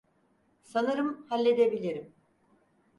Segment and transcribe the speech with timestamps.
[0.63, 2.13] Sanırım halledebilirim.